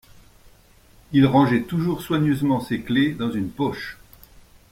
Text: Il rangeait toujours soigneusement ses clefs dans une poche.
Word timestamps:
Il 1.11 1.27
rangeait 1.27 1.61
toujours 1.61 2.01
soigneusement 2.01 2.59
ses 2.59 2.81
clefs 2.81 3.17
dans 3.17 3.29
une 3.29 3.51
poche. 3.51 3.99